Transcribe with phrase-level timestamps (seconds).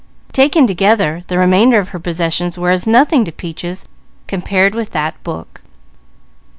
[0.31, 3.85] Taken together, the remainder of her possessions were as nothing to Peaches
[4.25, 5.61] compared with that book.